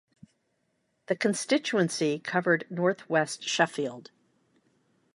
The 1.05 1.15
constituency 1.15 2.17
covered 2.17 2.65
north 2.71 3.07
west 3.07 3.43
Sheffield. 3.43 4.09